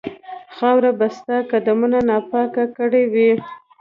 [0.55, 3.31] خاوره به ستا قدمونو ناپاکه کړې وي.